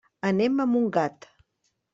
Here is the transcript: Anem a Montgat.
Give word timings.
Anem 0.29 0.63
a 0.65 0.67
Montgat. 0.71 1.31